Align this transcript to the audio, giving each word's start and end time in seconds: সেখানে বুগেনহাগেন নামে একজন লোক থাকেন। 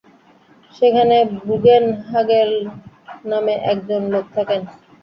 সেখানে 0.75 1.15
বুগেনহাগেন 1.39 2.49
নামে 3.25 3.53
একজন 3.71 4.01
লোক 4.13 4.25
থাকেন। 4.35 4.61